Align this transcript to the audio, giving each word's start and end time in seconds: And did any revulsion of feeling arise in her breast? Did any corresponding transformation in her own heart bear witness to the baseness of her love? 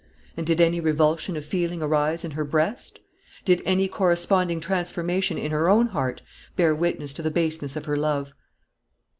And 0.35 0.47
did 0.47 0.59
any 0.59 0.79
revulsion 0.79 1.37
of 1.37 1.45
feeling 1.45 1.83
arise 1.83 2.25
in 2.25 2.31
her 2.31 2.43
breast? 2.43 3.01
Did 3.45 3.61
any 3.65 3.87
corresponding 3.87 4.59
transformation 4.59 5.37
in 5.37 5.51
her 5.51 5.69
own 5.69 5.89
heart 5.89 6.23
bear 6.55 6.73
witness 6.73 7.13
to 7.13 7.21
the 7.21 7.29
baseness 7.29 7.75
of 7.75 7.85
her 7.85 7.95
love? 7.97 8.31